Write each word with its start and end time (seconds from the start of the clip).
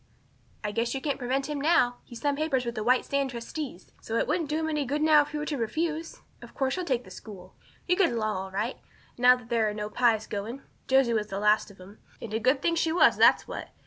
"I 0.63 0.71
guess 0.71 0.95
you 0.95 0.99
can't 1.01 1.19
prevent 1.19 1.47
him 1.47 1.61
now. 1.61 1.97
He's 2.05 2.19
signed 2.19 2.35
papers 2.37 2.65
with 2.65 2.73
the 2.73 2.83
White 2.83 3.05
Sands 3.05 3.33
trustees. 3.33 3.91
So 4.01 4.15
it 4.17 4.27
wouldn't 4.27 4.49
do 4.49 4.57
him 4.57 4.67
any 4.67 4.83
good 4.83 5.03
now 5.03 5.21
if 5.21 5.31
you 5.31 5.37
were 5.37 5.45
to 5.45 5.57
refuse. 5.59 6.21
Of 6.41 6.55
course 6.55 6.75
you'll 6.75 6.85
take 6.87 7.03
the 7.03 7.11
school. 7.11 7.53
You'll 7.87 7.99
get 7.99 8.11
along 8.11 8.35
all 8.35 8.49
right, 8.49 8.77
now 9.19 9.35
that 9.35 9.49
there 9.49 9.69
are 9.69 9.75
no 9.75 9.91
Pyes 9.91 10.25
going. 10.25 10.63
Josie 10.87 11.13
was 11.13 11.27
the 11.27 11.37
last 11.37 11.69
of 11.69 11.77
them, 11.77 11.99
and 12.19 12.33
a 12.33 12.39
good 12.39 12.63
thing 12.63 12.73
she 12.73 12.91
was, 12.91 13.15
that's 13.15 13.47
what. 13.47 13.69